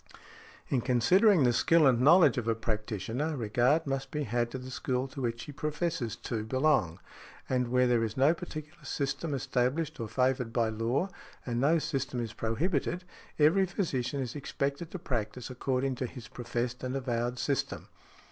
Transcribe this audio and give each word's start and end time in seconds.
In 0.69 0.81
considering 0.81 1.43
the 1.43 1.53
skill 1.53 1.85
and 1.85 2.01
knowledge 2.01 2.39
of 2.39 2.47
a 2.47 2.55
practitioner 2.55 3.37
regard 3.37 3.85
must 3.85 4.09
be 4.09 4.23
had 4.23 4.49
to 4.49 4.57
the 4.57 4.71
school 4.71 5.07
to 5.09 5.21
which 5.21 5.43
he 5.43 5.51
professes 5.51 6.15
to 6.15 6.43
|64| 6.43 6.47
belong; 6.47 6.99
and 7.47 7.67
where 7.67 7.85
there 7.85 8.03
is 8.03 8.17
no 8.17 8.33
particular 8.33 8.83
system 8.83 9.31
established 9.35 9.99
or 9.99 10.07
favoured 10.07 10.51
by 10.51 10.69
law, 10.69 11.07
and 11.45 11.61
no 11.61 11.77
system 11.77 12.19
is 12.19 12.33
prohibited, 12.33 13.03
every 13.37 13.67
physician 13.67 14.21
is 14.21 14.35
expected 14.35 14.89
to 14.89 14.97
practise 14.97 15.51
according 15.51 15.93
to 15.93 16.07
his 16.07 16.27
professed 16.27 16.83
and 16.83 16.95
avowed 16.95 17.37
system. 17.37 17.87